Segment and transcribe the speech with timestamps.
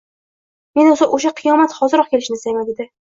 [0.79, 2.89] Men esa oʻsha qiyomat hoziroq kelishini istayman dedi.